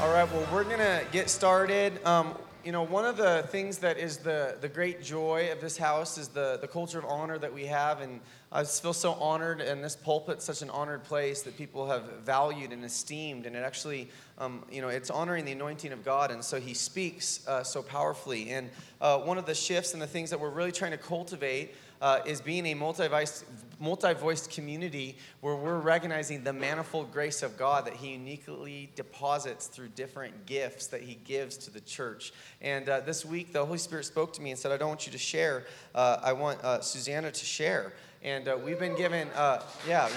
[0.00, 2.02] All right, well, we're going to get started.
[2.06, 5.76] Um, you know, one of the things that is the, the great joy of this
[5.76, 8.00] house is the, the culture of honor that we have.
[8.00, 12.04] And I feel so honored, and this pulpit's such an honored place that people have
[12.24, 13.44] valued and esteemed.
[13.44, 14.08] And it actually,
[14.38, 16.30] um, you know, it's honoring the anointing of God.
[16.30, 18.52] And so he speaks uh, so powerfully.
[18.52, 18.70] And
[19.02, 22.20] uh, one of the shifts and the things that we're really trying to cultivate uh,
[22.24, 22.74] is being a
[23.80, 29.66] multi-voiced, multi-voiced community where we're recognizing the manifold grace of God that He uniquely deposits
[29.66, 32.32] through different gifts that He gives to the church.
[32.60, 35.06] And uh, this week, the Holy Spirit spoke to me and said, "I don't want
[35.06, 35.64] you to share.
[35.94, 40.08] Uh, I want uh, Susanna to share." And uh, we've been given, uh, yeah.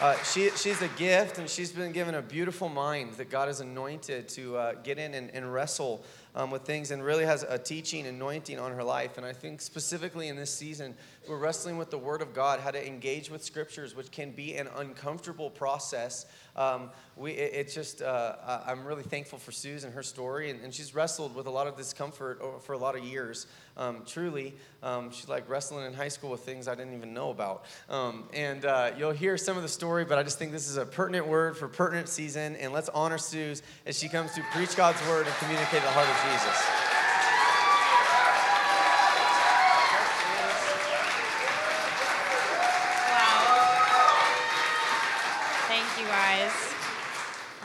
[0.00, 3.60] Uh, she, she's a gift, and she's been given a beautiful mind that God has
[3.60, 7.58] anointed to uh, get in and, and wrestle um, with things and really has a
[7.58, 9.16] teaching anointing on her life.
[9.16, 10.94] And I think specifically in this season,
[11.28, 14.56] we're wrestling with the Word of God, how to engage with scriptures, which can be
[14.56, 16.26] an uncomfortable process.
[16.56, 20.60] Um, we, it, it's just, uh, I'm really thankful for Susan and her story, and,
[20.62, 23.46] and, she's wrestled with a lot of discomfort for a lot of years.
[23.76, 27.30] Um, truly, um, she's like wrestling in high school with things I didn't even know
[27.30, 27.64] about.
[27.88, 30.76] Um, and uh, you'll hear some of the story, but I just think this is
[30.76, 34.76] a pertinent word for pertinent season, and let's honor Suze as she comes to preach
[34.76, 36.84] God's word and communicate the heart of Jesus.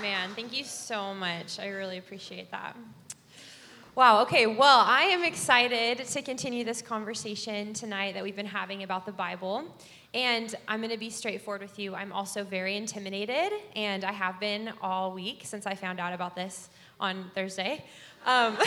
[0.02, 1.60] Man, thank you so much.
[1.60, 2.76] I really appreciate that.
[3.94, 8.82] Wow, okay, well, I am excited to continue this conversation tonight that we've been having
[8.82, 9.66] about the Bible.
[10.16, 11.94] And I'm going to be straightforward with you.
[11.94, 16.36] I'm also very intimidated, and I have been all week since I found out about
[16.36, 16.70] this
[17.00, 17.84] on Thursday.
[18.26, 18.58] Um,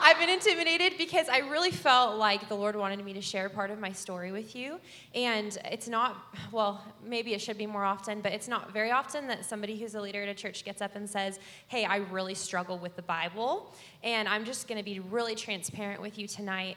[0.00, 3.70] I've been intimidated because I really felt like the Lord wanted me to share part
[3.70, 4.78] of my story with you.
[5.14, 6.16] And it's not,
[6.52, 9.94] well, maybe it should be more often, but it's not very often that somebody who's
[9.94, 13.02] a leader at a church gets up and says, Hey, I really struggle with the
[13.02, 13.74] Bible.
[14.02, 16.76] And I'm just going to be really transparent with you tonight.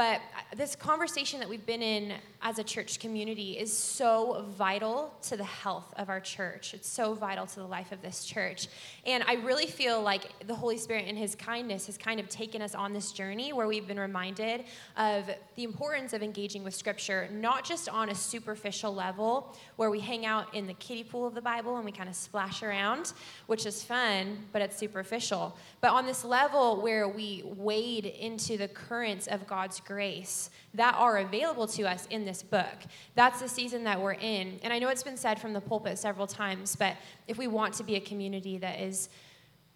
[0.00, 5.12] But uh, this conversation that we've been in as a church community is so vital
[5.24, 6.72] to the health of our church.
[6.72, 8.68] It's so vital to the life of this church.
[9.04, 12.62] And I really feel like the Holy Spirit, in His kindness, has kind of taken
[12.62, 14.64] us on this journey where we've been reminded
[14.96, 20.00] of the importance of engaging with Scripture, not just on a superficial level where we
[20.00, 23.12] hang out in the kiddie pool of the Bible and we kind of splash around,
[23.48, 28.68] which is fun, but it's superficial, but on this level where we wade into the
[28.68, 32.76] currents of God's grace that are available to us in this book.
[33.16, 34.60] That's the season that we're in.
[34.62, 36.96] And I know it's been said from the pulpit several times, but
[37.26, 39.08] if we want to be a community that is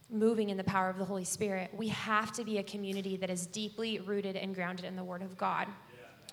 [0.09, 3.29] moving in the power of the Holy Spirit, we have to be a community that
[3.29, 5.67] is deeply rooted and grounded in the Word of God.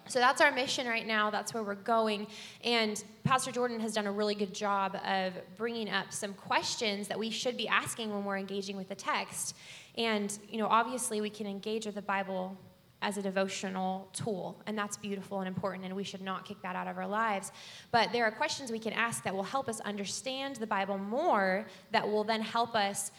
[0.08, 1.32] So that's our mission right now.
[1.32, 2.28] That's where we're going.
[2.64, 7.18] And Pastor Jordan has done a really good job of bringing up some questions that
[7.18, 9.56] we should be asking when we're engaging with the text.
[9.98, 12.58] And, you know, obviously we can engage with the Bible
[13.02, 16.76] as a devotional tool, and that's beautiful and important, and we should not kick that
[16.76, 17.52] out of our lives.
[17.92, 21.66] But there are questions we can ask that will help us understand the Bible more,
[21.92, 23.12] that will then help us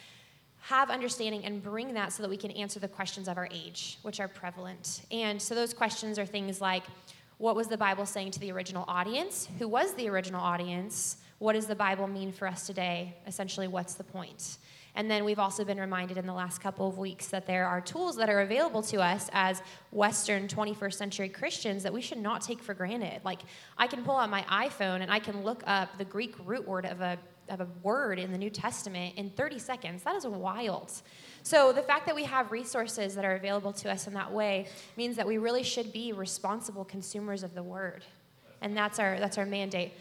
[0.61, 3.97] have understanding and bring that so that we can answer the questions of our age,
[4.03, 5.01] which are prevalent.
[5.11, 6.83] And so those questions are things like
[7.37, 9.49] what was the Bible saying to the original audience?
[9.59, 11.17] Who was the original audience?
[11.39, 13.17] What does the Bible mean for us today?
[13.27, 14.57] Essentially, what's the point?
[14.95, 17.81] And then we've also been reminded in the last couple of weeks that there are
[17.81, 19.61] tools that are available to us as
[19.91, 23.21] Western 21st century Christians that we should not take for granted.
[23.23, 23.39] Like,
[23.77, 26.85] I can pull out my iPhone and I can look up the Greek root word
[26.85, 27.17] of a,
[27.49, 30.03] of a word in the New Testament in 30 seconds.
[30.03, 30.93] That is wild.
[31.41, 34.67] So, the fact that we have resources that are available to us in that way
[34.95, 38.05] means that we really should be responsible consumers of the word.
[38.61, 39.93] And that's our, that's our mandate.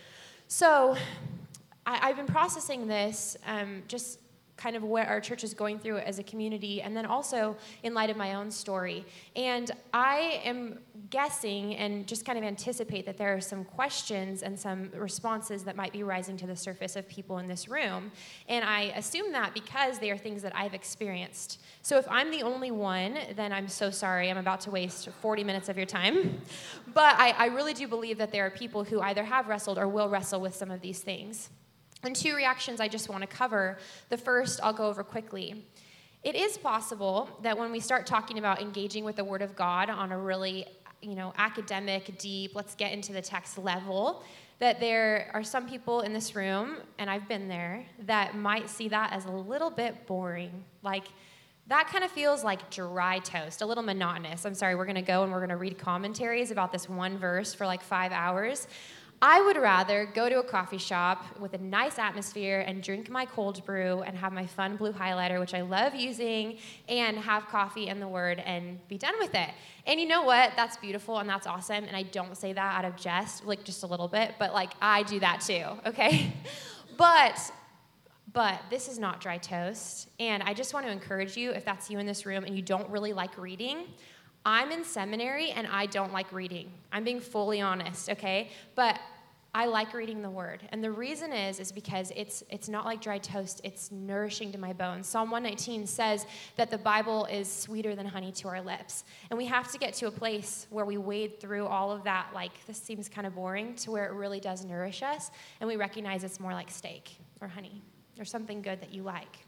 [0.48, 0.96] So,
[1.84, 4.20] I, have been processing this um, just
[4.56, 7.94] kind of what our church is going through as a community, and then also in
[7.94, 9.04] light of my own story.
[9.34, 10.78] And I am
[11.10, 15.76] guessing and just kind of anticipate that there are some questions and some responses that
[15.76, 18.12] might be rising to the surface of people in this room.
[18.48, 21.60] And I assume that because they are things that I've experienced.
[21.82, 24.30] So if I'm the only one, then I'm so sorry.
[24.30, 26.40] I'm about to waste 40 minutes of your time.
[26.94, 29.88] But I, I really do believe that there are people who either have wrestled or
[29.88, 31.50] will wrestle with some of these things.
[32.02, 33.78] And two reactions I just want to cover.
[34.08, 35.64] The first I'll go over quickly.
[36.22, 39.90] It is possible that when we start talking about engaging with the Word of God
[39.90, 40.66] on a really
[41.02, 44.22] you know, academic, deep, let's get into the text level,
[44.60, 48.88] that there are some people in this room, and I've been there, that might see
[48.88, 50.64] that as a little bit boring.
[50.82, 51.04] Like,
[51.66, 54.46] that kind of feels like dry toast, a little monotonous.
[54.46, 57.18] I'm sorry, we're going to go and we're going to read commentaries about this one
[57.18, 58.68] verse for like five hours.
[59.24, 63.24] I would rather go to a coffee shop with a nice atmosphere and drink my
[63.24, 66.58] cold brew and have my fun blue highlighter, which I love using,
[66.88, 69.50] and have coffee and the word and be done with it.
[69.86, 70.54] And you know what?
[70.56, 71.84] That's beautiful and that's awesome.
[71.84, 74.72] And I don't say that out of jest, like just a little bit, but like
[74.82, 76.32] I do that too, okay?
[76.96, 77.38] but
[78.32, 80.08] but this is not dry toast.
[80.18, 82.62] And I just want to encourage you if that's you in this room and you
[82.62, 83.84] don't really like reading,
[84.44, 86.72] I'm in seminary and I don't like reading.
[86.90, 88.50] I'm being fully honest, okay?
[88.74, 88.98] But
[89.54, 90.62] I like reading the word.
[90.70, 94.58] And the reason is is because it's it's not like dry toast, it's nourishing to
[94.58, 95.06] my bones.
[95.06, 96.26] Psalm 119 says
[96.56, 99.04] that the Bible is sweeter than honey to our lips.
[99.30, 102.28] And we have to get to a place where we wade through all of that
[102.34, 105.76] like this seems kind of boring to where it really does nourish us and we
[105.76, 107.82] recognize it's more like steak or honey
[108.18, 109.38] or something good that you like.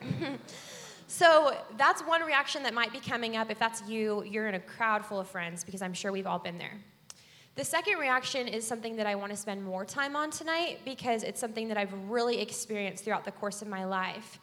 [1.06, 3.48] so that's one reaction that might be coming up.
[3.48, 6.38] If that's you, you're in a crowd full of friends because I'm sure we've all
[6.40, 6.78] been there.
[7.60, 11.22] The second reaction is something that I want to spend more time on tonight because
[11.22, 14.40] it's something that I've really experienced throughout the course of my life.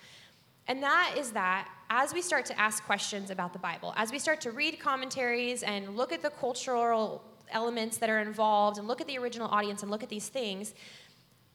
[0.68, 4.20] And that is that as we start to ask questions about the Bible, as we
[4.20, 9.02] start to read commentaries and look at the cultural elements that are involved and look
[9.02, 10.76] at the original audience and look at these things,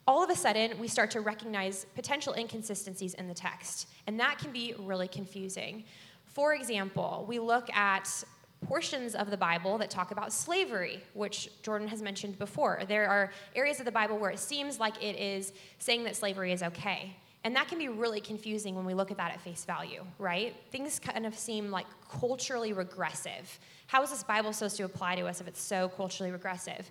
[0.08, 3.86] all of a sudden we start to recognize potential inconsistencies in the text.
[4.08, 5.84] And that can be really confusing.
[6.24, 8.24] For example, we look at
[8.66, 12.82] portions of the Bible that talk about slavery, which Jordan has mentioned before.
[12.88, 16.52] There are areas of the Bible where it seems like it is saying that slavery
[16.52, 17.16] is okay.
[17.44, 20.54] And that can be really confusing when we look at that at face value, right?
[20.70, 23.58] Things kind of seem like culturally regressive.
[23.88, 26.88] How is this Bible supposed to apply to us if it's so culturally regressive?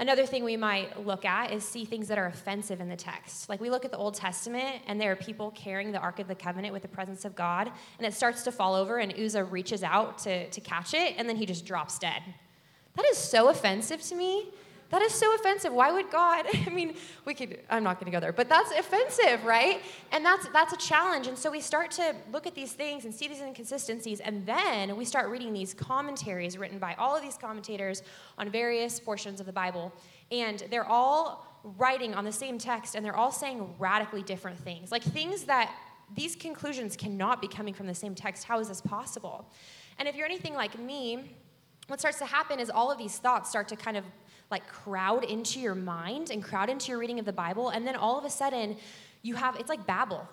[0.00, 3.50] Another thing we might look at is see things that are offensive in the text.
[3.50, 6.26] Like we look at the Old Testament, and there are people carrying the Ark of
[6.26, 9.44] the Covenant with the presence of God, and it starts to fall over, and Uzzah
[9.44, 12.22] reaches out to, to catch it, and then he just drops dead.
[12.96, 14.48] That is so offensive to me.
[14.90, 15.72] That is so offensive.
[15.72, 16.46] Why would God?
[16.66, 16.94] I mean,
[17.24, 19.80] we could I'm not going to go there, but that's offensive, right?
[20.12, 21.26] And that's that's a challenge.
[21.26, 24.96] And so we start to look at these things and see these inconsistencies and then
[24.96, 28.02] we start reading these commentaries written by all of these commentators
[28.36, 29.92] on various portions of the Bible,
[30.30, 34.90] and they're all writing on the same text and they're all saying radically different things.
[34.90, 35.74] Like things that
[36.14, 38.44] these conclusions cannot be coming from the same text.
[38.44, 39.46] How is this possible?
[39.98, 41.36] And if you're anything like me,
[41.86, 44.04] what starts to happen is all of these thoughts start to kind of
[44.50, 47.68] like crowd into your mind and crowd into your reading of the Bible.
[47.70, 48.76] And then all of a sudden,
[49.22, 50.26] you have it's like Babel,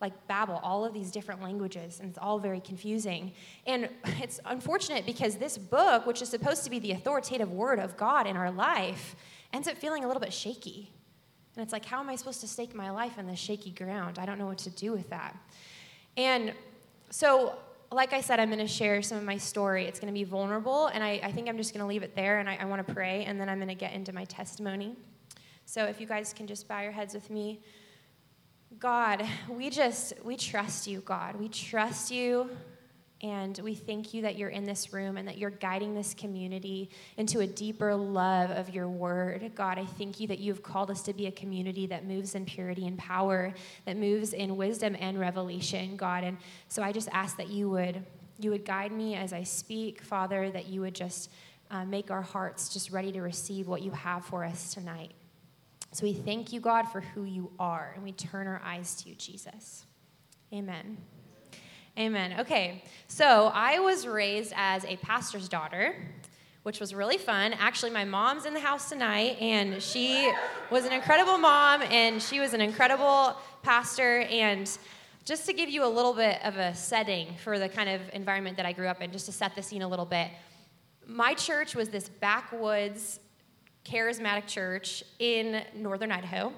[0.00, 3.32] like Babel, all of these different languages, and it's all very confusing.
[3.66, 7.96] And it's unfortunate because this book, which is supposed to be the authoritative word of
[7.96, 9.16] God in our life,
[9.52, 10.90] ends up feeling a little bit shaky.
[11.56, 14.18] And it's like, how am I supposed to stake my life on this shaky ground?
[14.18, 15.36] I don't know what to do with that.
[16.16, 16.52] And
[17.10, 17.56] so
[17.94, 19.86] like I said, I'm going to share some of my story.
[19.86, 22.16] It's going to be vulnerable, and I, I think I'm just going to leave it
[22.16, 24.24] there, and I, I want to pray, and then I'm going to get into my
[24.24, 24.96] testimony.
[25.64, 27.60] So if you guys can just bow your heads with me.
[28.78, 31.36] God, we just, we trust you, God.
[31.36, 32.50] We trust you
[33.24, 36.90] and we thank you that you're in this room and that you're guiding this community
[37.16, 39.50] into a deeper love of your word.
[39.54, 42.44] God, I thank you that you've called us to be a community that moves in
[42.44, 43.54] purity and power,
[43.86, 46.22] that moves in wisdom and revelation, God.
[46.22, 46.36] And
[46.68, 48.04] so I just ask that you would
[48.38, 51.30] you would guide me as I speak, Father, that you would just
[51.70, 55.12] uh, make our hearts just ready to receive what you have for us tonight.
[55.92, 59.08] So we thank you, God, for who you are, and we turn our eyes to
[59.08, 59.86] you, Jesus.
[60.52, 60.98] Amen.
[61.96, 62.40] Amen.
[62.40, 65.94] Okay, so I was raised as a pastor's daughter,
[66.64, 67.52] which was really fun.
[67.52, 70.28] Actually, my mom's in the house tonight, and she
[70.72, 74.22] was an incredible mom, and she was an incredible pastor.
[74.22, 74.68] And
[75.24, 78.56] just to give you a little bit of a setting for the kind of environment
[78.56, 80.30] that I grew up in, just to set the scene a little bit,
[81.06, 83.20] my church was this backwoods
[83.84, 86.52] charismatic church in northern Idaho.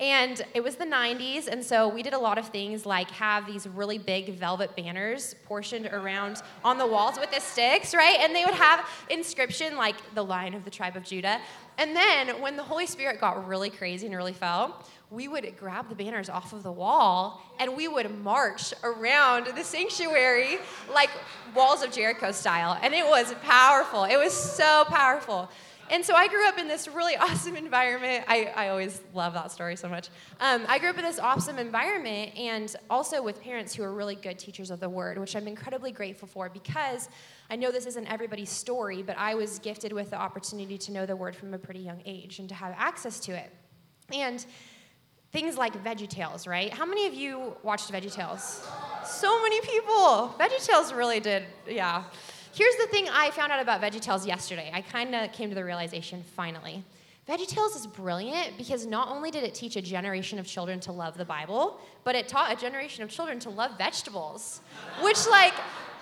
[0.00, 3.46] And it was the 90s, and so we did a lot of things like have
[3.46, 8.16] these really big velvet banners portioned around on the walls with the sticks, right?
[8.20, 11.38] And they would have inscription like the Lion of the Tribe of Judah.
[11.76, 15.88] And then when the Holy Spirit got really crazy and really fell, we would grab
[15.90, 20.58] the banners off of the wall and we would march around the sanctuary
[20.94, 21.10] like
[21.54, 22.78] walls of Jericho style.
[22.82, 24.04] And it was powerful.
[24.04, 25.50] It was so powerful.
[25.90, 28.24] And so I grew up in this really awesome environment.
[28.28, 30.08] I, I always love that story so much.
[30.40, 34.14] Um, I grew up in this awesome environment and also with parents who are really
[34.14, 37.08] good teachers of the word, which I'm incredibly grateful for because
[37.50, 41.06] I know this isn't everybody's story, but I was gifted with the opportunity to know
[41.06, 43.50] the word from a pretty young age and to have access to it.
[44.14, 44.44] And
[45.32, 46.72] things like VeggieTales, right?
[46.72, 48.64] How many of you watched VeggieTales?
[49.04, 50.34] So many people.
[50.38, 52.04] VeggieTales really did, yeah.
[52.52, 54.70] Here's the thing I found out about VeggieTales yesterday.
[54.74, 56.84] I kind of came to the realization finally.
[57.28, 61.16] VeggieTales is brilliant because not only did it teach a generation of children to love
[61.16, 64.62] the Bible, but it taught a generation of children to love vegetables,
[65.00, 65.54] which, like,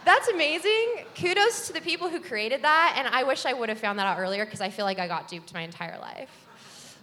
[0.07, 1.05] that's amazing.
[1.15, 4.07] Kudos to the people who created that, and I wish I would have found that
[4.07, 6.48] out earlier because I feel like I got duped my entire life.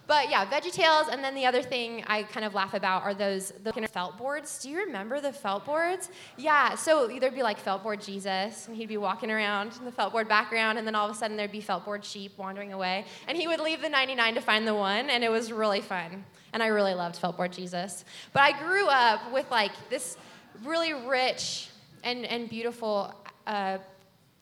[0.06, 3.52] But yeah, VeggieTales, and then the other thing I kind of laugh about are those
[3.64, 4.62] the felt boards.
[4.62, 6.10] Do you remember the felt boards?
[6.36, 9.90] Yeah, so there'd be like felt board Jesus, and he'd be walking around in the
[9.90, 12.72] felt board background, and then all of a sudden there'd be felt board sheep wandering
[12.72, 15.80] away, and he would leave the 99 to find the one, and it was really
[15.80, 16.24] fun.
[16.52, 18.04] And I really loved felt board Jesus.
[18.32, 20.16] But I grew up with like this
[20.62, 21.68] really rich
[22.04, 23.12] and, and beautiful
[23.46, 23.78] uh,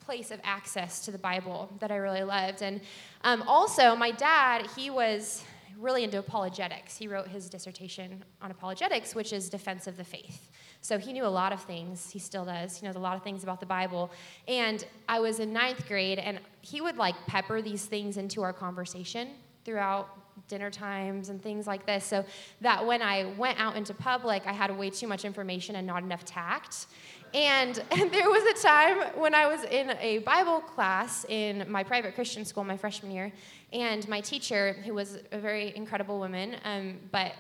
[0.05, 2.63] place of access to the Bible that I really loved.
[2.63, 2.83] And
[3.23, 5.43] um, also, my dad, he was
[5.79, 6.97] really into apologetics.
[6.97, 10.51] He wrote his dissertation on apologetics, which is defense of the faith.
[10.81, 12.11] So he knew a lot of things.
[12.11, 12.77] He still does.
[12.77, 14.11] He knows a lot of things about the Bible.
[14.47, 18.53] And I was in ninth grade, and he would like pepper these things into our
[18.53, 19.31] conversation
[19.65, 20.09] throughout
[20.49, 22.25] dinner times and things like this so
[22.61, 26.03] that when I went out into public, I had way too much information and not
[26.03, 26.87] enough tact.
[27.35, 31.83] And, and, there was a time when I was in a Bible class in my
[31.83, 33.33] private Christian school my freshman year,
[33.73, 37.33] and my teacher, who was a very incredible woman, um, but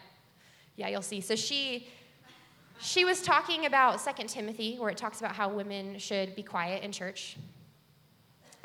[0.74, 1.20] yeah, you'll see.
[1.20, 1.88] So she
[2.80, 6.82] she was talking about Second Timothy, where it talks about how women should be quiet
[6.82, 7.36] in church.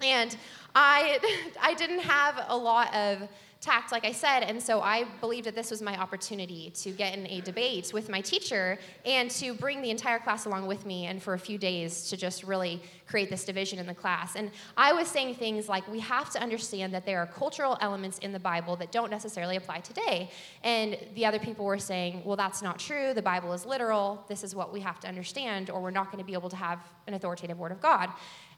[0.01, 0.35] And
[0.73, 1.19] I
[1.61, 3.27] I didn't have a lot of
[3.61, 7.17] tact, like I said, and so I believed that this was my opportunity to get
[7.17, 11.07] in a debate with my teacher and to bring the entire class along with me
[11.07, 14.37] and for a few days to just really create this division in the class.
[14.37, 18.19] And I was saying things like, we have to understand that there are cultural elements
[18.19, 20.31] in the Bible that don't necessarily apply today.
[20.63, 23.13] And the other people were saying, well, that's not true.
[23.13, 24.23] The Bible is literal.
[24.29, 26.55] This is what we have to understand, or we're not going to be able to
[26.55, 28.09] have an authoritative word of God.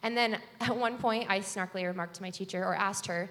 [0.03, 3.29] And then at one point, I snarkily remarked to my teacher or asked her,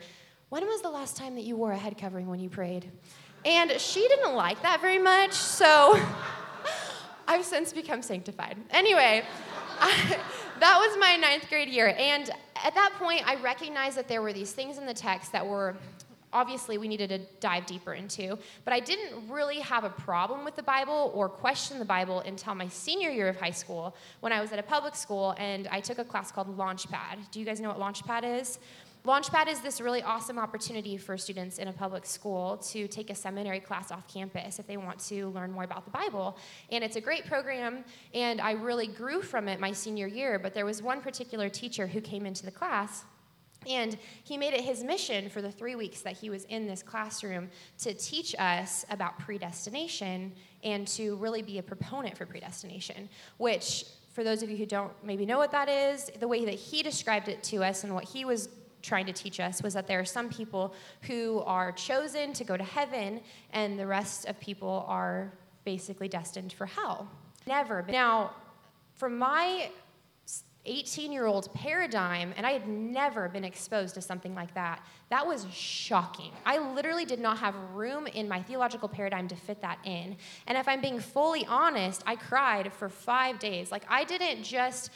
[0.50, 2.90] when was the last time that you wore a head covering when you prayed?
[3.45, 5.99] And she didn't like that very much, so
[7.28, 8.57] I've since become sanctified.
[8.71, 9.23] Anyway,
[9.78, 10.19] I,
[10.61, 11.95] that was my ninth grade year.
[11.97, 12.30] And
[12.64, 15.76] at that point, I recognized that there were these things in the text that were
[16.33, 18.38] obviously we needed to dive deeper into.
[18.64, 22.54] But I didn't really have a problem with the Bible or question the Bible until
[22.54, 25.80] my senior year of high school when I was at a public school and I
[25.80, 27.30] took a class called Launchpad.
[27.30, 28.59] Do you guys know what Launchpad is?
[29.04, 33.14] Launchpad is this really awesome opportunity for students in a public school to take a
[33.14, 36.37] seminary class off campus if they want to learn more about the Bible.
[36.71, 40.38] And it's a great program, and I really grew from it my senior year.
[40.38, 43.04] But there was one particular teacher who came into the class.
[43.66, 46.83] And he made it his mission for the three weeks that he was in this
[46.83, 53.85] classroom to teach us about predestination and to really be a proponent for predestination, which,
[54.12, 56.83] for those of you who don't maybe know what that is, the way that he
[56.83, 58.49] described it to us and what he was
[58.82, 62.56] trying to teach us was that there are some people who are chosen to go
[62.56, 63.20] to heaven,
[63.52, 65.32] and the rest of people are
[65.64, 67.08] basically destined for hell.
[67.46, 67.84] Never.
[67.88, 68.32] Now,
[68.96, 69.70] from my
[70.66, 74.84] 18 year old paradigm, and I had never been exposed to something like that.
[75.08, 76.32] That was shocking.
[76.44, 80.16] I literally did not have room in my theological paradigm to fit that in.
[80.46, 83.72] And if I'm being fully honest, I cried for five days.
[83.72, 84.90] Like, I didn't just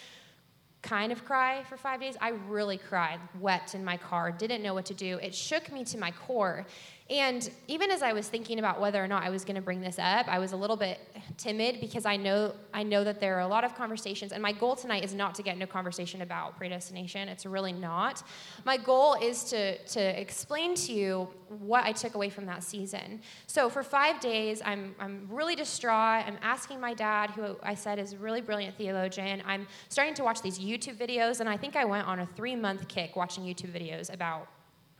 [0.84, 2.14] kind of cry for five days.
[2.20, 5.18] I really cried, wept in my car, didn't know what to do.
[5.22, 6.66] It shook me to my core.
[7.11, 9.82] And even as I was thinking about whether or not I was going to bring
[9.82, 10.99] this up, I was a little bit
[11.37, 14.52] timid because I know I know that there are a lot of conversations and my
[14.52, 17.28] goal tonight is not to get into a conversation about predestination.
[17.28, 18.23] It's really not.
[18.64, 23.20] My goal is to to explain to you what I took away from that season.
[23.49, 26.25] So for 5 days I'm I'm really distraught.
[26.26, 29.42] I'm asking my dad who I said is a really brilliant theologian.
[29.46, 32.88] I'm starting to watch these YouTube videos and I think I went on a 3-month
[32.88, 34.49] kick watching YouTube videos about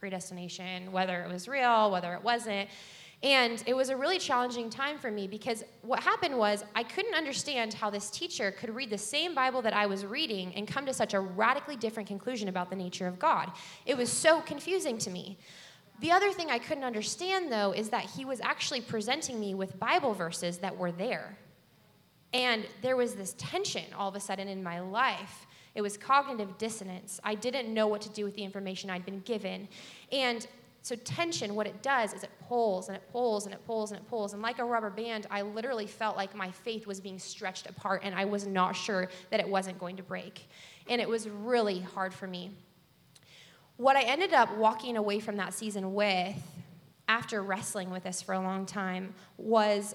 [0.04, 2.68] predestination, whether it was real, whether it wasn't.
[3.23, 7.14] And it was a really challenging time for me because what happened was I couldn't
[7.14, 10.84] understand how this teacher could read the same Bible that I was reading and come
[10.84, 13.50] to such a radically different conclusion about the nature of God.
[13.87, 15.38] It was so confusing to me.
[16.00, 19.80] The other thing I couldn't understand, though, is that he was actually presenting me with
[19.80, 21.38] Bible verses that were there.
[22.34, 26.56] And there was this tension all of a sudden in my life it was cognitive
[26.58, 27.20] dissonance.
[27.24, 29.68] I didn't know what to do with the information I'd been given.
[30.12, 30.46] And
[30.82, 33.98] so, tension, what it does is it pulls and it pulls and it pulls and
[33.98, 34.34] it pulls.
[34.34, 38.02] And like a rubber band, I literally felt like my faith was being stretched apart
[38.04, 40.46] and I was not sure that it wasn't going to break.
[40.88, 42.50] And it was really hard for me.
[43.78, 46.36] What I ended up walking away from that season with,
[47.08, 49.94] after wrestling with this for a long time, was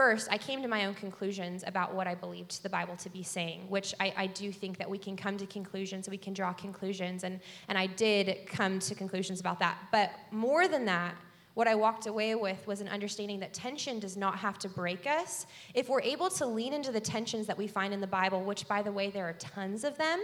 [0.00, 3.22] first, I came to my own conclusions about what I believed the Bible to be
[3.22, 6.54] saying, which I, I, do think that we can come to conclusions, we can draw
[6.54, 7.38] conclusions, and,
[7.68, 9.76] and I did come to conclusions about that.
[9.92, 11.16] But more than that,
[11.54, 15.06] what I walked away with was an understanding that tension does not have to break
[15.06, 15.46] us.
[15.74, 18.68] If we're able to lean into the tensions that we find in the Bible, which,
[18.68, 20.22] by the way, there are tons of them,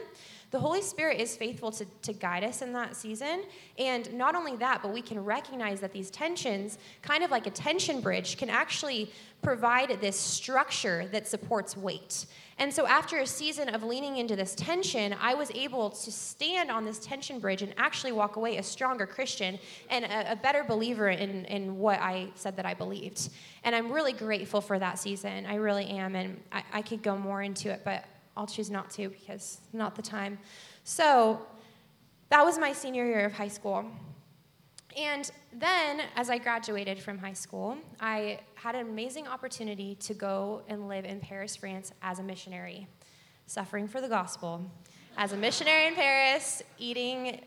[0.52, 3.42] the Holy Spirit is faithful to, to guide us in that season.
[3.76, 7.50] And not only that, but we can recognize that these tensions, kind of like a
[7.50, 9.10] tension bridge, can actually
[9.42, 12.26] provide this structure that supports weight.
[12.58, 16.70] And so, after a season of leaning into this tension, I was able to stand
[16.70, 19.58] on this tension bridge and actually walk away a stronger Christian
[19.90, 23.28] and a, a, better believer in, in what I said that I believed.
[23.62, 25.44] And I'm really grateful for that season.
[25.44, 26.16] I really am.
[26.16, 28.04] And I, I could go more into it, but
[28.38, 30.38] I'll choose not to because not the time.
[30.84, 31.42] So,
[32.28, 33.84] that was my senior year of high school.
[34.96, 40.62] And then, as I graduated from high school, I had an amazing opportunity to go
[40.68, 42.86] and live in Paris, France as a missionary,
[43.46, 44.62] suffering for the gospel.
[45.18, 47.42] As a missionary in Paris, eating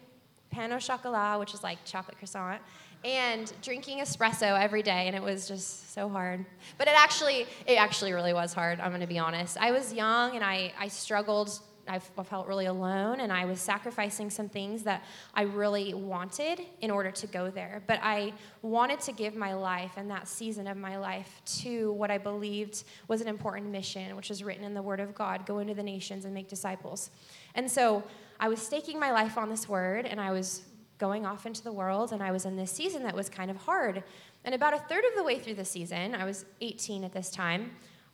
[0.52, 2.62] pain au chocolat, which is like chocolate croissant,
[3.04, 6.46] and drinking espresso every day and it was just so hard
[6.78, 9.94] but it actually it actually really was hard i'm going to be honest i was
[9.94, 14.84] young and i i struggled I felt really alone, and I was sacrificing some things
[14.84, 15.04] that
[15.34, 17.82] I really wanted in order to go there.
[17.88, 22.12] But I wanted to give my life and that season of my life to what
[22.12, 25.60] I believed was an important mission, which is written in the Word of God go
[25.60, 27.10] into the nations and make disciples.
[27.56, 28.04] And so
[28.40, 30.62] I was staking my life on this word, and I was
[31.00, 33.58] going off into the world, and I was in this season that was kind of
[33.58, 34.04] hard.
[34.46, 37.32] And about a third of the way through the season, I was 18 at this
[37.32, 37.72] time,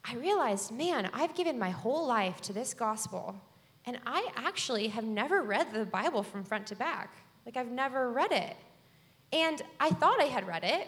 [0.07, 3.35] I realized, man, I've given my whole life to this gospel.
[3.87, 7.13] And I actually have never read the Bible from front to back.
[7.45, 8.55] Like, I've never read it.
[9.31, 10.87] And I thought I had read it.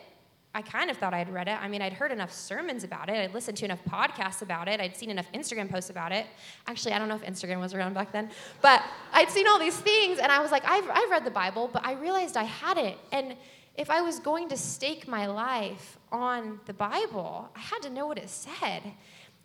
[0.55, 1.61] I kind of thought I had read it.
[1.61, 3.17] I mean, I'd heard enough sermons about it.
[3.17, 4.79] I'd listened to enough podcasts about it.
[4.79, 6.25] I'd seen enough Instagram posts about it.
[6.65, 8.81] Actually, I don't know if Instagram was around back then, but
[9.13, 11.85] I'd seen all these things, and I was like, I've, I've read the Bible, but
[11.85, 12.95] I realized I hadn't.
[13.11, 13.35] And
[13.75, 18.07] if I was going to stake my life on the Bible, I had to know
[18.07, 18.81] what it said.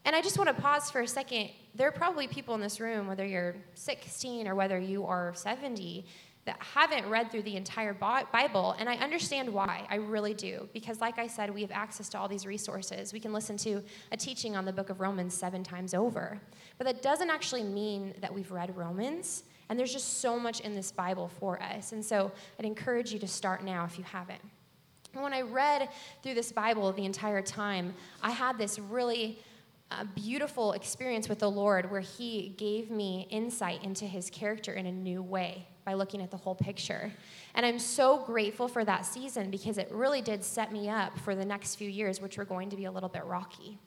[0.05, 1.51] And I just want to pause for a second.
[1.75, 6.05] There are probably people in this room, whether you're 16 or whether you are 70,
[6.45, 9.87] that haven't read through the entire Bible, and I understand why.
[9.89, 10.69] I really do.
[10.73, 13.13] Because, like I said, we have access to all these resources.
[13.13, 16.41] We can listen to a teaching on the book of Romans seven times over.
[16.79, 20.75] But that doesn't actually mean that we've read Romans, and there's just so much in
[20.75, 21.93] this Bible for us.
[21.93, 24.43] And so I'd encourage you to start now if you haven't.
[25.15, 25.91] when I read
[26.25, 29.39] through this Bible the entire time, I had this really
[30.01, 34.87] a beautiful experience with the Lord where He gave me insight into His character in
[34.87, 37.13] a new way by looking at the whole picture.
[37.55, 41.35] And I'm so grateful for that season because it really did set me up for
[41.35, 43.79] the next few years, which were going to be a little bit rocky.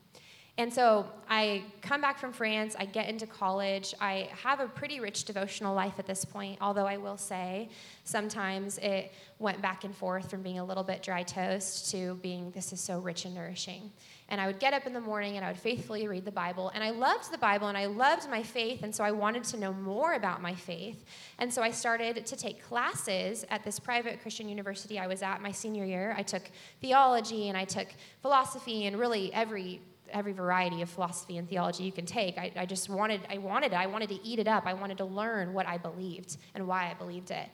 [0.57, 3.93] And so I come back from France, I get into college.
[3.99, 7.67] I have a pretty rich devotional life at this point, although I will say
[8.05, 12.51] sometimes it went back and forth from being a little bit dry toast to being
[12.51, 13.91] this is so rich and nourishing.
[14.29, 16.71] And I would get up in the morning and I would faithfully read the Bible.
[16.73, 19.57] And I loved the Bible and I loved my faith, and so I wanted to
[19.57, 21.03] know more about my faith.
[21.37, 25.41] And so I started to take classes at this private Christian university I was at
[25.41, 26.15] my senior year.
[26.17, 26.43] I took
[26.79, 27.89] theology and I took
[28.21, 29.81] philosophy and really every
[30.15, 32.38] every variety of philosophy and theology you can take.
[32.38, 33.75] I, I just wanted, I wanted it.
[33.75, 34.65] I wanted to eat it up.
[34.65, 37.49] I wanted to learn what I believed and why I believed it.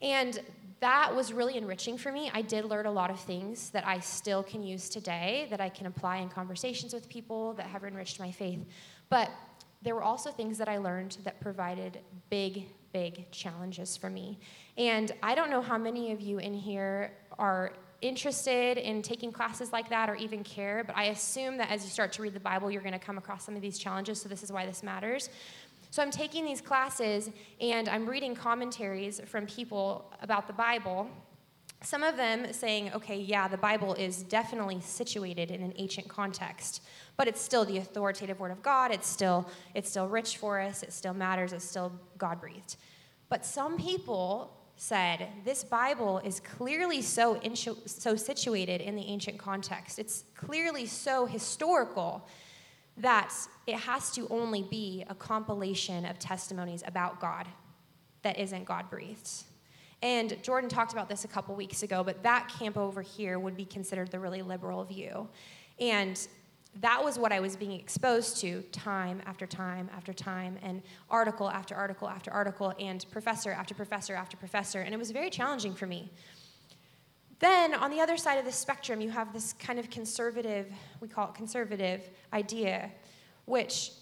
[0.00, 0.38] And
[0.80, 2.30] that was really enriching for me.
[2.32, 5.68] I did learn a lot of things that I still can use today, that I
[5.68, 8.60] can apply in conversations with people that have enriched my faith.
[9.08, 9.30] But
[9.82, 11.98] there were also things that I learned that provided
[12.30, 14.38] big, big challenges for me.
[14.76, 19.72] And I don't know how many of you in here are interested in taking classes
[19.72, 22.40] like that or even care, but I assume that as you start to read the
[22.40, 24.82] Bible, you're going to come across some of these challenges, so this is why this
[24.82, 25.30] matters.
[25.90, 27.30] So I'm taking these classes
[27.60, 31.08] and I'm reading commentaries from people about the Bible.
[31.82, 36.82] Some of them saying, okay, yeah, the Bible is definitely situated in an ancient context,
[37.16, 38.90] but it's still the authoritative word of God.
[38.90, 40.82] It's still, it's still rich for us.
[40.82, 41.52] It still matters.
[41.52, 42.76] It's still God breathed.
[43.28, 47.40] But some people said, This Bible is clearly so,
[47.86, 49.98] so situated in the ancient context.
[49.98, 52.28] It's clearly so historical
[52.98, 53.32] that
[53.66, 57.46] it has to only be a compilation of testimonies about God
[58.22, 59.28] that isn't God breathed.
[60.02, 63.56] And Jordan talked about this a couple weeks ago, but that camp over here would
[63.56, 65.28] be considered the really liberal view.
[65.78, 66.18] And
[66.80, 71.48] that was what I was being exposed to time after time after time, and article
[71.48, 74.80] after article after article, and professor after professor after professor.
[74.80, 76.10] And it was very challenging for me.
[77.38, 81.08] then on the other side of the spectrum, you have this kind of conservative, we
[81.08, 82.90] call it conservative idea,
[83.44, 83.92] which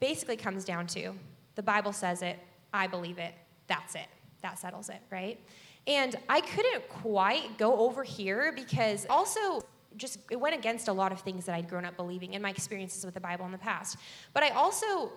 [0.00, 1.12] basically comes down to
[1.54, 2.38] the Bible says it,
[2.72, 3.34] I believe it,
[3.66, 4.08] that's it,
[4.42, 5.38] that settles it, right?
[5.86, 9.62] And I couldn't quite go over here because also
[9.96, 12.50] just it went against a lot of things that I'd grown up believing in my
[12.50, 13.96] experiences with the Bible in the past.
[14.32, 15.12] But I also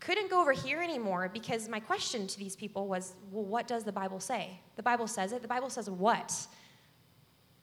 [0.00, 3.84] couldn't go over here anymore because my question to these people was, well, what does
[3.84, 4.58] the Bible say?
[4.76, 5.42] The Bible says it.
[5.42, 6.34] The Bible says what?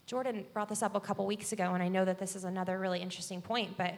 [0.06, 2.80] Jordan brought this up a couple weeks ago, and I know that this is another
[2.80, 3.95] really interesting point, but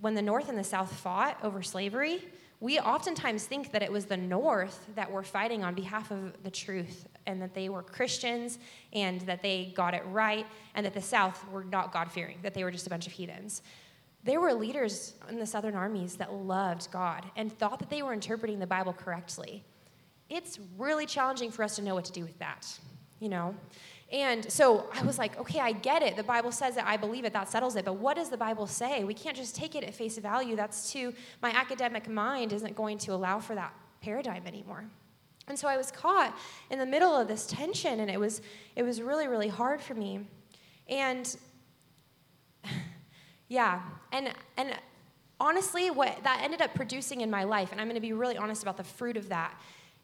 [0.00, 2.24] when the North and the South fought over slavery,
[2.60, 6.50] we oftentimes think that it was the North that were fighting on behalf of the
[6.50, 8.58] truth and that they were Christians
[8.92, 12.54] and that they got it right and that the South were not God fearing, that
[12.54, 13.62] they were just a bunch of heathens.
[14.24, 18.12] There were leaders in the Southern armies that loved God and thought that they were
[18.12, 19.62] interpreting the Bible correctly.
[20.28, 22.66] It's really challenging for us to know what to do with that,
[23.20, 23.54] you know?
[24.10, 26.16] And so I was like, okay, I get it.
[26.16, 26.84] The Bible says it.
[26.84, 27.32] I believe it.
[27.34, 27.84] That settles it.
[27.84, 29.04] But what does the Bible say?
[29.04, 30.56] We can't just take it at face value.
[30.56, 34.86] That's too, my academic mind isn't going to allow for that paradigm anymore.
[35.46, 36.36] And so I was caught
[36.70, 38.40] in the middle of this tension, and it was,
[38.76, 40.26] it was really, really hard for me.
[40.88, 41.36] And
[43.48, 44.74] yeah, and, and
[45.40, 48.36] honestly, what that ended up producing in my life, and I'm going to be really
[48.36, 49.58] honest about the fruit of that,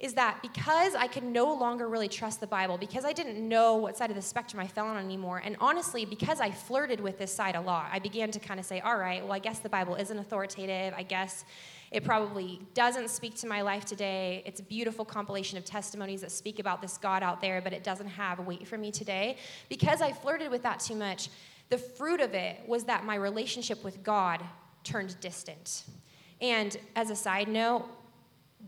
[0.04, 3.76] is that because I could no longer really trust the Bible, because I didn't know
[3.76, 7.18] what side of the spectrum I fell on anymore, and honestly, because I flirted with
[7.18, 9.60] this side a lot, I began to kind of say, all right, well, I guess
[9.60, 10.92] the Bible isn't authoritative.
[10.94, 11.46] I guess
[11.90, 14.42] it probably doesn't speak to my life today.
[14.44, 17.82] It's a beautiful compilation of testimonies that speak about this God out there, but it
[17.82, 19.38] doesn't have weight for me today.
[19.70, 21.30] Because I flirted with that too much,
[21.70, 24.42] the fruit of it was that my relationship with God
[24.82, 25.84] turned distant.
[26.42, 27.86] And as a side note,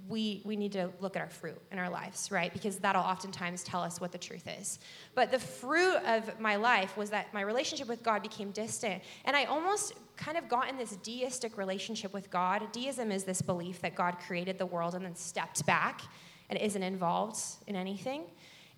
[0.09, 2.52] we, we need to look at our fruit in our lives, right?
[2.52, 4.78] Because that'll oftentimes tell us what the truth is.
[5.14, 9.02] But the fruit of my life was that my relationship with God became distant.
[9.24, 12.70] And I almost kind of got in this deistic relationship with God.
[12.72, 16.02] Deism is this belief that God created the world and then stepped back
[16.50, 18.22] and isn't involved in anything.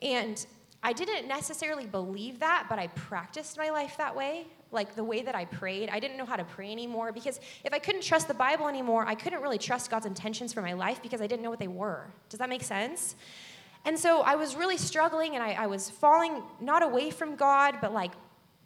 [0.00, 0.44] And
[0.82, 5.22] I didn't necessarily believe that, but I practiced my life that way like the way
[5.22, 5.88] that I prayed.
[5.88, 9.06] I didn't know how to pray anymore because if I couldn't trust the Bible anymore,
[9.06, 11.68] I couldn't really trust God's intentions for my life because I didn't know what they
[11.68, 12.06] were.
[12.28, 13.16] Does that make sense?
[13.84, 17.76] And so I was really struggling and I, I was falling not away from God,
[17.80, 18.12] but like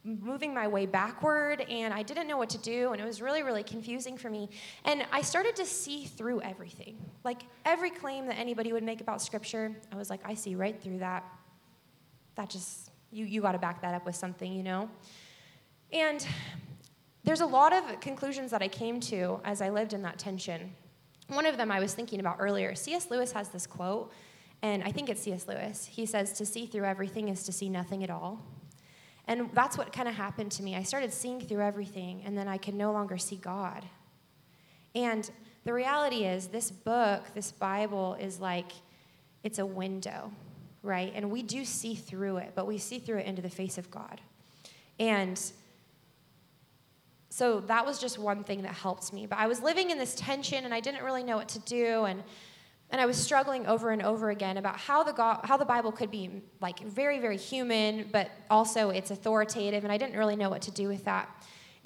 [0.05, 3.45] moving my way backward and I didn't know what to do and it was really
[3.45, 4.51] really confusing for me
[4.85, 9.23] and I started to see through everything like every claim that anybody would make about
[9.23, 11.23] scripture I was like I see right through that
[12.35, 14.89] that just you you got to back that up with something you know
[15.93, 16.27] and
[17.25, 20.73] there's a lot of conclusions that I came to as I lived in that tension.
[21.29, 22.75] One of them I was thinking about earlier.
[22.75, 23.11] C.S.
[23.11, 24.13] Lewis has this quote,
[24.61, 25.47] and I think it's C.S.
[25.47, 25.87] Lewis.
[25.87, 28.45] He says, To see through everything is to see nothing at all.
[29.29, 30.75] And that's what kind of happened to me.
[30.75, 33.85] I started seeing through everything, and then I could no longer see God.
[34.97, 35.31] And
[35.65, 38.73] the reality is, this book, this Bible, is like
[39.45, 40.33] it's a window,
[40.83, 41.13] right?
[41.15, 43.91] And we do see through it, but we see through it into the face of
[43.91, 44.21] God.
[44.99, 45.41] And
[47.29, 49.27] so that was just one thing that helped me.
[49.27, 52.05] But I was living in this tension and I didn't really know what to do.
[52.05, 52.23] And,
[52.91, 55.93] and I was struggling over and over again about how the, God, how the Bible
[55.93, 59.85] could be like very, very human, but also it's authoritative.
[59.85, 61.29] And I didn't really know what to do with that.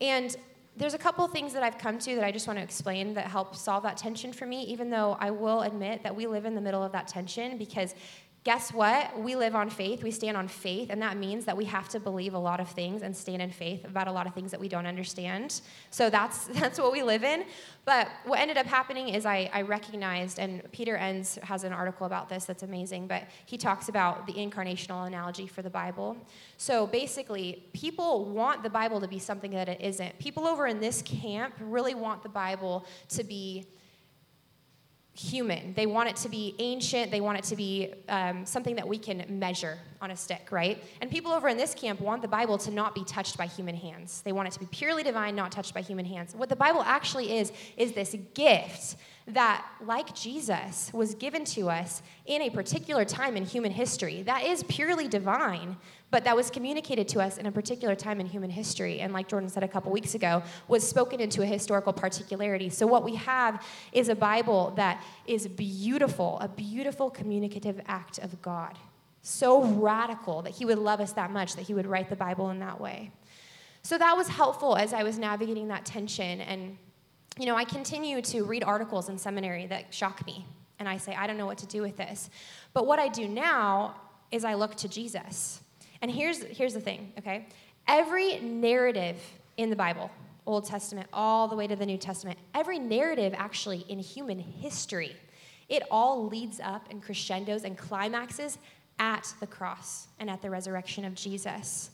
[0.00, 0.34] And
[0.76, 3.26] there's a couple things that I've come to that I just want to explain that
[3.26, 6.54] help solve that tension for me, even though I will admit that we live in
[6.54, 7.94] the middle of that tension because
[8.46, 9.18] guess what?
[9.18, 10.04] We live on faith.
[10.04, 12.68] We stand on faith, and that means that we have to believe a lot of
[12.68, 15.62] things and stand in faith about a lot of things that we don't understand.
[15.90, 17.44] So that's that's what we live in.
[17.84, 22.06] But what ended up happening is I, I recognized, and Peter Enns has an article
[22.06, 26.16] about this that's amazing, but he talks about the incarnational analogy for the Bible.
[26.56, 30.20] So basically, people want the Bible to be something that it isn't.
[30.20, 33.66] People over in this camp really want the Bible to be
[35.18, 35.72] human.
[35.74, 37.10] They want it to be ancient.
[37.10, 40.82] They want it to be um, something that we can measure on a stick, right?
[41.00, 43.74] And people over in this camp want the Bible to not be touched by human
[43.74, 44.22] hands.
[44.22, 46.34] They want it to be purely divine, not touched by human hands.
[46.34, 48.96] What the Bible actually is, is this gift
[49.28, 54.22] that, like Jesus, was given to us in a particular time in human history.
[54.22, 55.76] That is purely divine,
[56.12, 59.00] but that was communicated to us in a particular time in human history.
[59.00, 62.68] And like Jordan said a couple weeks ago, was spoken into a historical particularity.
[62.68, 68.40] So what we have is a Bible that is beautiful, a beautiful communicative act of
[68.42, 68.78] God.
[69.22, 72.50] So radical that He would love us that much that He would write the Bible
[72.50, 73.10] in that way.
[73.82, 76.78] So that was helpful as I was navigating that tension and
[77.38, 80.46] you know, I continue to read articles in seminary that shock me,
[80.78, 82.30] and I say, I don't know what to do with this.
[82.72, 83.96] But what I do now
[84.30, 85.60] is I look to Jesus.
[86.02, 87.46] And here's, here's the thing, okay?
[87.86, 89.16] Every narrative
[89.56, 90.10] in the Bible,
[90.46, 95.16] Old Testament all the way to the New Testament, every narrative actually in human history,
[95.68, 98.58] it all leads up and crescendos and climaxes
[98.98, 101.90] at the cross and at the resurrection of Jesus.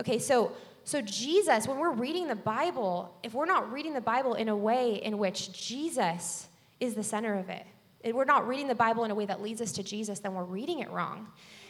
[0.00, 0.52] Okay, so
[0.84, 4.56] so Jesus, when we're reading the Bible, if we're not reading the Bible in a
[4.56, 7.66] way in which Jesus is the center of it,
[8.00, 10.34] if we're not reading the Bible in a way that leads us to Jesus, then
[10.34, 11.26] we're reading it wrong.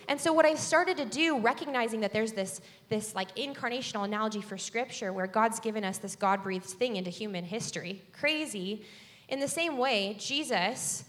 [0.08, 4.40] And so what I started to do, recognizing that there's this, this like incarnational analogy
[4.40, 8.02] for scripture where God's given us this God-breathed thing into human history.
[8.12, 8.84] Crazy.
[9.28, 11.04] In the same way, Jesus,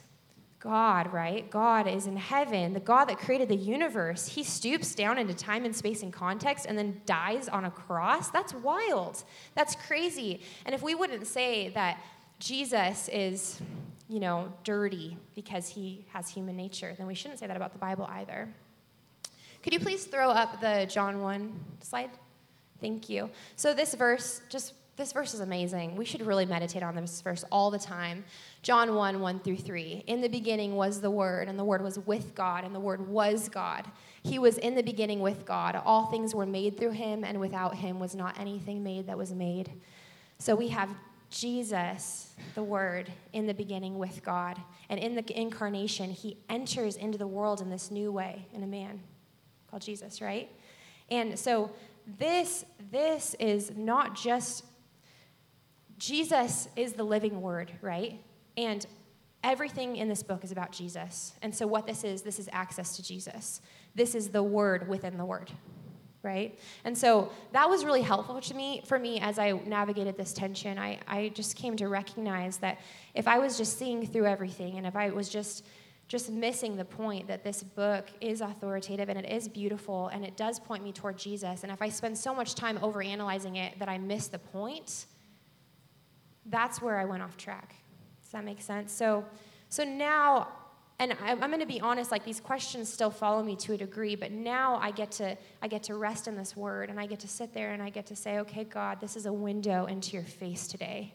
[0.65, 1.47] God, right?
[1.51, 4.25] God is in heaven, the God that created the universe.
[4.25, 8.32] He stoops down into time and space and context and then dies on a cross.
[8.32, 9.23] That's wild.
[9.54, 10.41] That's crazy.
[10.65, 12.01] And if we wouldn't say that
[12.39, 13.62] Jesus is,
[14.10, 17.80] you know, dirty because he has human nature, then we shouldn't say that about the
[17.80, 18.51] Bible either.
[19.62, 22.10] Could you please throw up the John 1 slide?
[22.82, 23.30] Thank you.
[23.56, 25.95] So, this verse, just this verse is amazing.
[25.95, 28.23] We should really meditate on this verse all the time.
[28.65, 30.06] John 1 1 through 3.
[30.08, 33.08] In the beginning was the Word, and the Word was with God, and the Word
[33.08, 33.86] was God.
[34.23, 35.80] He was in the beginning with God.
[35.86, 39.32] All things were made through him, and without him was not anything made that was
[39.34, 39.71] made.
[40.39, 40.89] So we have
[41.30, 44.60] Jesus, the Word, in the beginning with God.
[44.89, 48.67] And in the incarnation, he enters into the world in this new way in a
[48.67, 48.99] man
[49.69, 50.49] called Jesus, right?
[51.12, 51.69] And so
[52.17, 54.65] this this is not just
[55.99, 58.19] Jesus is the living word, right?
[58.58, 58.86] And
[59.44, 61.34] everything in this book is about Jesus.
[61.41, 63.62] And so what this is, this is access to Jesus.
[63.94, 65.52] This is the word within the word,
[66.24, 66.58] right?
[66.84, 70.80] And so that was really helpful to me for me as I navigated this tension.
[70.80, 72.80] I, I just came to recognize that
[73.13, 75.65] if I was just seeing through everything and if I was just
[76.08, 80.38] just missing the point that this book is authoritative and it is beautiful and it
[80.38, 81.63] does point me toward Jesus.
[81.63, 85.08] And if I spend so much time overanalyzing it that I miss the point,
[86.46, 87.76] that's where I went off track.
[88.36, 88.91] That make sense?
[88.91, 89.24] So,
[89.69, 90.50] so now,
[91.00, 93.78] and I'm, I'm going to be honest, like these questions still follow me to a
[93.78, 97.06] degree, but now I get to I get to rest in this word and I
[97.06, 99.86] get to sit there and I get to say, okay, God, this is a window
[99.86, 101.13] into your face today.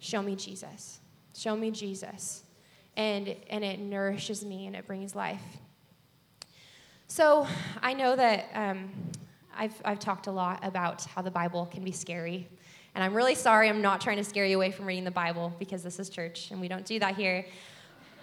[0.00, 1.00] Show me Jesus.
[1.34, 2.42] Show me Jesus
[2.94, 5.40] and, and it nourishes me and it brings life.
[7.06, 7.46] So
[7.80, 8.90] I know that um,
[9.56, 12.48] I've, I've talked a lot about how the Bible can be scary.
[12.94, 15.52] And I'm really sorry I'm not trying to scare you away from reading the Bible
[15.58, 17.44] because this is church and we don't do that here.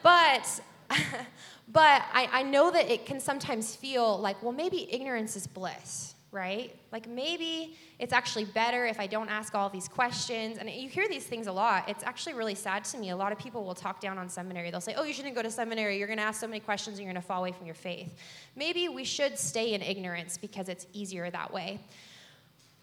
[0.03, 0.47] But,
[1.71, 6.15] but I, I know that it can sometimes feel like, well, maybe ignorance is bliss
[6.31, 6.73] right?
[6.93, 10.57] Like maybe it's actually better if I don't ask all these questions.
[10.57, 11.89] And you hear these things a lot.
[11.89, 13.09] It's actually really sad to me.
[13.09, 14.71] A lot of people will talk down on seminary.
[14.71, 15.97] They'll say, oh, you shouldn't go to seminary.
[15.97, 17.75] You're going to ask so many questions and you're going to fall away from your
[17.75, 18.17] faith.
[18.55, 21.81] Maybe we should stay in ignorance because it's easier that way.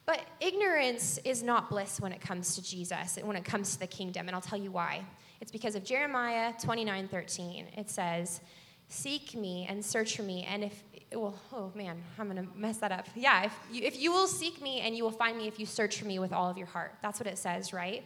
[0.09, 3.87] But ignorance is not bliss when it comes to Jesus, when it comes to the
[3.87, 4.27] kingdom.
[4.27, 5.05] And I'll tell you why.
[5.43, 7.67] It's because of Jeremiah 29 13.
[7.77, 8.41] It says,
[8.89, 12.79] Seek me and search for me, and if well, oh man, I'm going to mess
[12.79, 13.07] that up.
[13.15, 15.67] Yeah, if you, if you will seek me and you will find me if you
[15.67, 16.95] search for me with all of your heart.
[17.03, 18.03] That's what it says, right?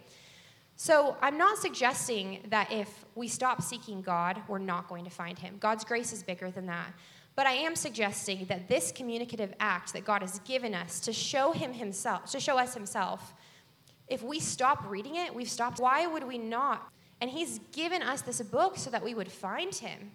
[0.74, 5.38] So I'm not suggesting that if we stop seeking God, we're not going to find
[5.38, 5.54] him.
[5.60, 6.92] God's grace is bigger than that.
[7.34, 11.52] But I am suggesting that this communicative act that God has given us to show
[11.52, 13.32] him himself, to show us himself,
[14.08, 15.80] if we stop reading it, we've stopped.
[15.80, 16.92] Why would we not?
[17.20, 20.10] And he's given us this book so that we would find him.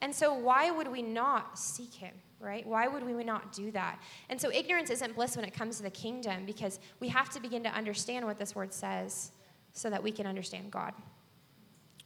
[0.00, 2.66] And so, why would we not seek him, right?
[2.66, 4.00] Why would we not do that?
[4.30, 7.40] And so, ignorance isn't bliss when it comes to the kingdom because we have to
[7.40, 9.30] begin to understand what this word says
[9.72, 10.94] so that we can understand God,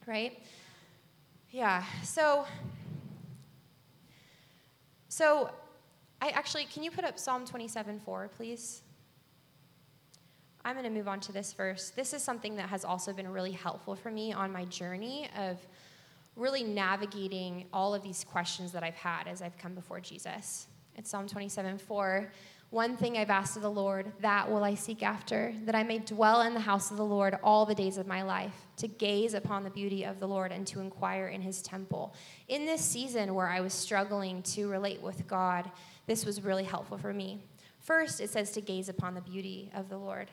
[0.07, 0.43] right?
[1.51, 2.45] Yeah, so,
[5.15, 5.49] so
[6.21, 8.83] I actually, can you put up Psalm 27 4, please?
[10.65, 11.91] I'm going to move on to this verse.
[11.91, 15.65] This is something that has also been really helpful for me on my journey of
[16.35, 20.67] really navigating all of these questions that I've had as I've come before Jesus.
[20.97, 22.33] It's Psalm 27 4.
[22.75, 26.01] One thing I've asked of the Lord, that will I seek after, that I may
[26.01, 29.35] dwell in the house of the Lord all the days of my life, to gaze
[29.35, 32.17] upon the beauty of the Lord and to inquire in his temple.
[32.49, 35.71] In this season where I was struggling to relate with God,
[36.09, 37.45] this was really helpful for me.
[37.79, 40.33] First, it says to gaze upon the beauty of the Lord.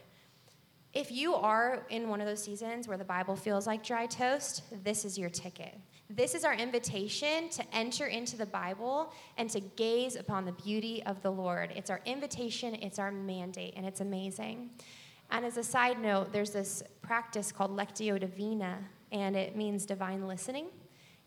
[0.94, 4.64] If you are in one of those seasons where the Bible feels like dry toast,
[4.84, 5.74] this is your ticket.
[6.10, 11.02] This is our invitation to enter into the Bible and to gaze upon the beauty
[11.06, 11.72] of the Lord.
[11.78, 14.72] It's our invitation, it's our mandate, and it's amazing.
[15.30, 18.78] And as a side note, there's this practice called Lectio Divina,
[19.14, 20.66] and it means divine listening.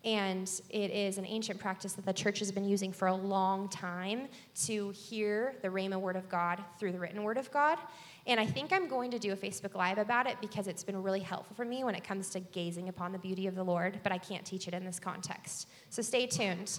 [0.04, 3.70] And it is an ancient practice that the church has been using for a long
[3.70, 4.28] time
[4.66, 7.78] to hear the Rhema word of God through the written word of God.
[8.26, 11.02] And I think I'm going to do a Facebook Live about it because it's been
[11.02, 14.00] really helpful for me when it comes to gazing upon the beauty of the Lord,
[14.02, 15.68] but I can't teach it in this context.
[15.90, 16.78] So stay tuned.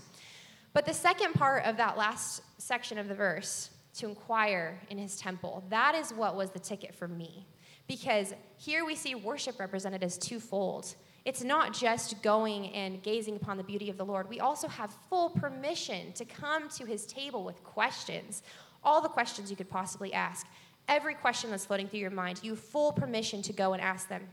[0.73, 5.17] But the second part of that last section of the verse, to inquire in his
[5.17, 7.45] temple, that is what was the ticket for me.
[7.87, 10.95] Because here we see worship represented as twofold.
[11.23, 14.29] It's not just going and gazing upon the beauty of the Lord.
[14.29, 18.43] We also have full permission to come to his table with questions,
[18.83, 20.45] all the questions you could possibly ask.
[20.87, 24.07] Every question that's floating through your mind, you have full permission to go and ask
[24.07, 24.27] them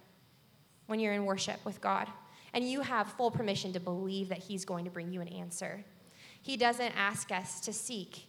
[0.86, 2.08] when you're in worship with God.
[2.54, 5.82] And you have full permission to believe that he's going to bring you an answer.
[6.42, 8.26] He doesn't ask us to seek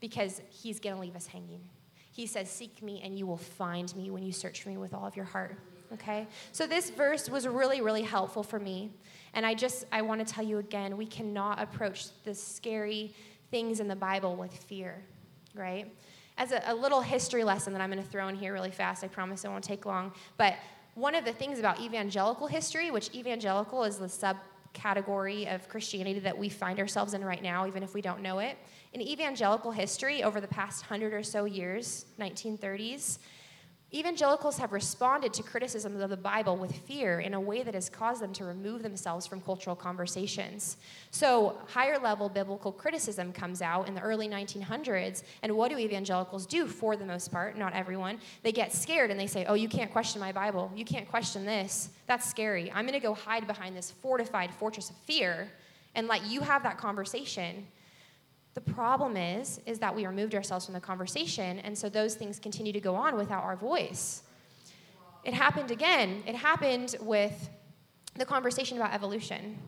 [0.00, 1.68] because he's going to leave us hanging.
[2.10, 4.94] He says, Seek me and you will find me when you search for me with
[4.94, 5.58] all of your heart
[5.92, 8.90] okay so this verse was really really helpful for me
[9.34, 13.14] and i just i want to tell you again we cannot approach the scary
[13.50, 15.02] things in the bible with fear
[15.54, 15.92] right
[16.38, 19.04] as a, a little history lesson that i'm going to throw in here really fast
[19.04, 20.12] i promise it won't take long.
[20.38, 20.54] But
[20.94, 26.36] one of the things about evangelical history which evangelical is the subcategory of christianity that
[26.36, 28.56] we find ourselves in right now even if we don't know it
[28.94, 33.18] in evangelical history over the past 100 or so years 1930s
[33.94, 37.88] Evangelicals have responded to criticisms of the Bible with fear in a way that has
[37.88, 40.76] caused them to remove themselves from cultural conversations.
[41.10, 46.44] So, higher level biblical criticism comes out in the early 1900s, and what do evangelicals
[46.44, 47.56] do for the most part?
[47.56, 48.20] Not everyone.
[48.42, 50.70] They get scared and they say, Oh, you can't question my Bible.
[50.76, 51.88] You can't question this.
[52.06, 52.70] That's scary.
[52.70, 55.48] I'm going to go hide behind this fortified fortress of fear
[55.94, 57.66] and let you have that conversation
[58.58, 62.40] the problem is, is that we removed ourselves from the conversation, and so those things
[62.40, 64.24] continue to go on without our voice.
[65.22, 66.24] It happened again.
[66.26, 67.50] It happened with
[68.16, 69.58] the conversation about evolution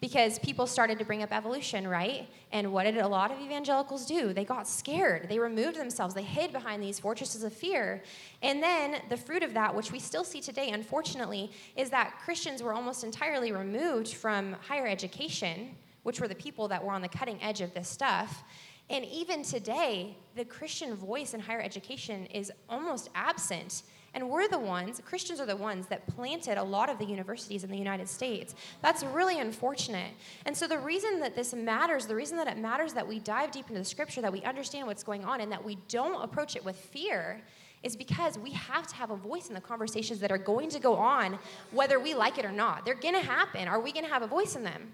[0.00, 2.26] because people started to bring up evolution, right?
[2.50, 4.32] And what did a lot of evangelicals do?
[4.32, 5.28] They got scared.
[5.28, 6.12] They removed themselves.
[6.12, 8.02] They hid behind these fortresses of fear.
[8.42, 12.64] And then the fruit of that, which we still see today, unfortunately, is that Christians
[12.64, 15.76] were almost entirely removed from higher education
[16.10, 18.42] which were the people that were on the cutting edge of this stuff.
[18.88, 23.84] And even today, the Christian voice in higher education is almost absent.
[24.12, 27.62] And we're the ones, Christians are the ones that planted a lot of the universities
[27.62, 28.56] in the United States.
[28.82, 30.10] That's really unfortunate.
[30.46, 33.52] And so, the reason that this matters, the reason that it matters that we dive
[33.52, 36.56] deep into the scripture, that we understand what's going on, and that we don't approach
[36.56, 37.40] it with fear,
[37.84, 40.80] is because we have to have a voice in the conversations that are going to
[40.80, 41.38] go on,
[41.70, 42.84] whether we like it or not.
[42.84, 43.68] They're going to happen.
[43.68, 44.90] Are we going to have a voice in them?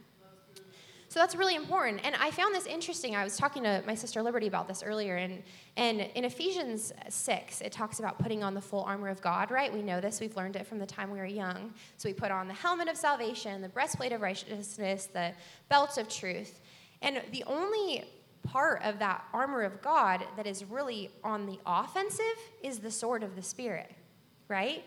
[1.16, 2.02] So that's really important.
[2.04, 3.16] And I found this interesting.
[3.16, 5.16] I was talking to my sister Liberty about this earlier.
[5.16, 5.42] And,
[5.78, 9.72] and in Ephesians 6, it talks about putting on the full armor of God, right?
[9.72, 10.20] We know this.
[10.20, 11.72] We've learned it from the time we were young.
[11.96, 15.32] So we put on the helmet of salvation, the breastplate of righteousness, the
[15.70, 16.60] belt of truth.
[17.00, 18.04] And the only
[18.42, 22.26] part of that armor of God that is really on the offensive
[22.62, 23.90] is the sword of the Spirit,
[24.48, 24.84] right?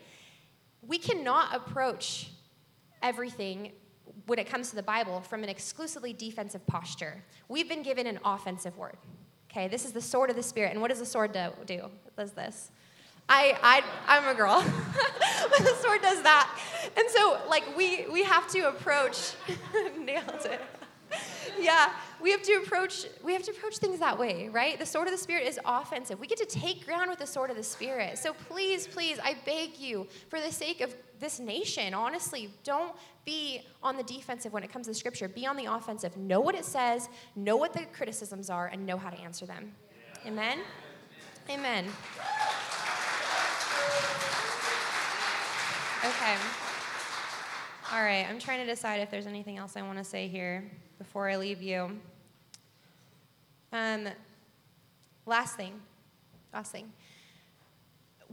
[0.86, 2.30] We cannot approach
[3.02, 3.72] everything
[4.30, 7.24] when it comes to the Bible from an exclusively defensive posture.
[7.48, 8.96] We've been given an offensive word.
[9.50, 10.72] Okay, this is the sword of the Spirit.
[10.72, 11.50] And what does the sword do?
[11.66, 11.74] do?
[12.06, 12.70] It does this.
[13.28, 14.64] I, I, I'm a girl.
[15.50, 16.60] but the sword does that.
[16.96, 19.34] And so, like, we, we have to approach,
[20.00, 20.62] nailed it.
[21.60, 24.78] yeah, we have to approach we have to approach things that way, right?
[24.78, 26.20] The sword of the spirit is offensive.
[26.20, 28.18] We get to take ground with the sword of the spirit.
[28.18, 33.62] So please, please, I beg you, for the sake of this nation, honestly, don't be
[33.84, 35.28] on the defensive when it comes to scripture.
[35.28, 36.16] Be on the offensive.
[36.18, 39.74] Know what it says, know what the criticisms are, and know how to answer them.
[40.26, 40.60] Amen?
[41.50, 41.86] Amen.
[46.06, 46.36] Okay.
[47.92, 50.70] All right, I'm trying to decide if there's anything else I want to say here
[51.00, 52.00] before I leave you.
[53.74, 54.08] Um,
[55.26, 55.74] last thing,
[56.54, 56.92] last thing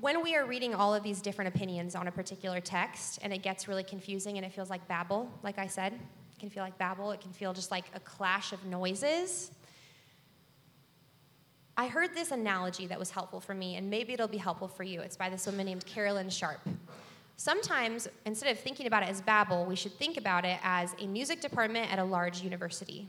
[0.01, 3.43] when we are reading all of these different opinions on a particular text and it
[3.43, 6.77] gets really confusing and it feels like babble, like I said, it can feel like
[6.77, 9.53] babble, it can feel just like a clash of noises.
[11.79, 14.83] I heard this analogy that was helpful for me, and maybe it'll be helpful for
[14.83, 15.01] you.
[15.03, 16.61] It's by this woman named Carolyn Sharp.
[17.37, 21.07] Sometimes, instead of thinking about it as babble, we should think about it as a
[21.07, 23.07] music department at a large university.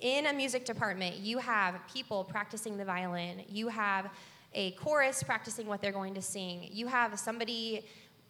[0.00, 4.10] In a music department, you have people practicing the violin, you have
[4.52, 6.68] a chorus practicing what they're going to sing.
[6.70, 7.84] You have somebody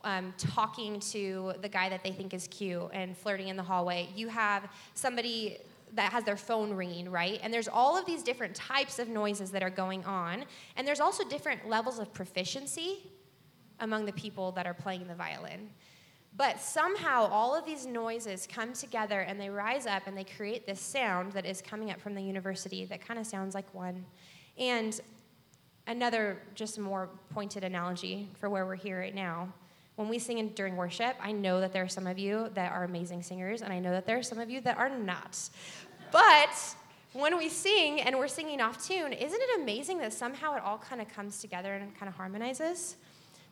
[0.05, 4.09] um, talking to the guy that they think is cute and flirting in the hallway.
[4.17, 5.59] You have somebody
[5.93, 7.39] that has their phone ringing, right?
[7.43, 10.45] And there's all of these different types of noises that are going on.
[10.77, 13.11] And there's also different levels of proficiency
[13.81, 15.71] among the people that are playing the violin.
[16.37, 20.67] But somehow all of these noises come together and they rise up and they create
[20.67, 24.05] this sound that is coming up from the university that kind of sounds like one.
[24.59, 25.01] And
[25.87, 29.53] another, just more pointed analogy for where we're here right now.
[29.97, 32.73] When we sing in, during worship, I know that there are some of you that
[32.73, 35.39] are amazing singers, and I know that there are some of you that are not.
[36.11, 36.51] But
[37.13, 40.79] when we sing and we're singing off tune, isn't it amazing that somehow it all
[40.79, 42.97] kind of comes together and kind of harmonizes?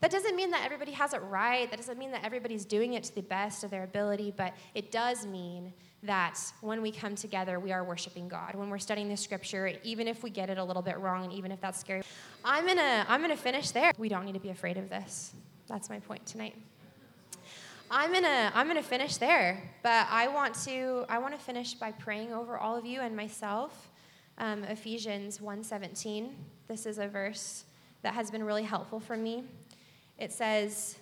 [0.03, 1.71] That doesn't mean that everybody has it right.
[1.71, 4.91] That doesn't mean that everybody's doing it to the best of their ability, but it
[4.91, 5.73] does mean
[6.03, 8.57] that when we come together, we are worshiping God.
[8.57, 11.33] When we're studying the scripture, even if we get it a little bit wrong and
[11.33, 12.03] even if that's scary,
[12.45, 13.93] I'm gonna, I'm gonna finish there.
[13.97, 15.35] We don't need to be afraid of this.
[15.69, 16.57] That's my point tonight.
[17.89, 21.93] I'm gonna, I'm gonna finish there, but I want to, I want to finish by
[21.93, 23.93] praying over all of you and myself.
[24.39, 26.31] Um, Ephesians 1:17.
[26.67, 27.67] This is a verse
[28.03, 29.45] that has been really helpful for me.
[30.19, 30.99] It says,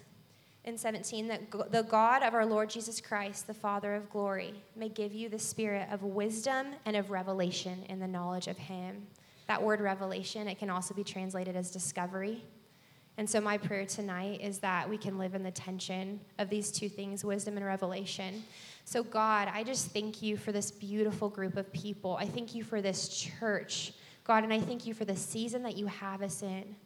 [0.64, 4.88] in 17 that the God of our Lord Jesus Christ, the Father of glory, may
[4.88, 9.06] give you the spirit of wisdom and of revelation in the knowledge of Him.
[9.46, 12.44] That word revelation, it can also be translated as discovery.
[13.16, 16.70] And so, my prayer tonight is that we can live in the tension of these
[16.70, 18.44] two things wisdom and revelation.
[18.84, 22.16] So, God, I just thank you for this beautiful group of people.
[22.16, 23.92] I thank you for this church,
[24.24, 26.76] God, and I thank you for the season that you have us in.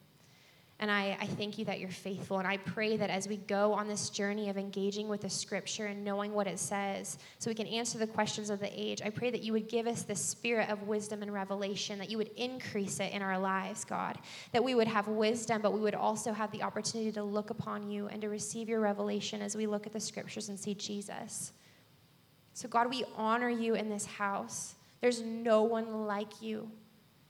[0.85, 2.41] And I, I thank you that you're faithful.
[2.41, 5.87] And I pray that as we go on this journey of engaging with the scripture
[5.87, 9.09] and knowing what it says, so we can answer the questions of the age, I
[9.09, 12.29] pray that you would give us the spirit of wisdom and revelation, that you would
[12.37, 14.19] increase it in our lives, God.
[14.53, 17.89] That we would have wisdom, but we would also have the opportunity to look upon
[17.89, 21.53] you and to receive your revelation as we look at the scriptures and see Jesus.
[22.53, 24.75] So, God, we honor you in this house.
[25.01, 26.71] There's no one like you.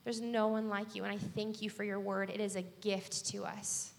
[0.05, 2.29] There's no one like you, and I thank you for your word.
[2.29, 3.91] It is a gift to us.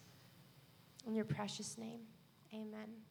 [1.07, 2.01] In your precious name,
[2.55, 3.06] amen.